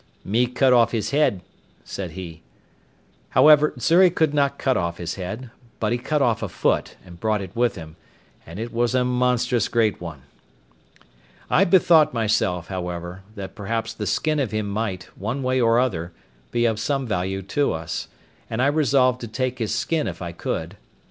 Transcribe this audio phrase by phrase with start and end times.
[0.25, 1.41] "Me cut off his head,"
[1.83, 2.41] said he.
[3.29, 7.19] However, Xury could not cut off his head, but he cut off a foot, and
[7.19, 7.97] brought it with him,
[8.43, 10.23] and it was a monstrous great one.
[11.51, 16.13] I bethought myself, however, that, perhaps the skin of him might, one way or other,
[16.49, 18.07] be of some value to us;
[18.49, 20.77] and I resolved to take off his skin if I could.